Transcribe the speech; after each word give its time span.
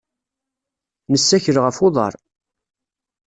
Nessakel 1.11 1.57
ɣef 1.63 1.77
uḍar. 1.85 2.13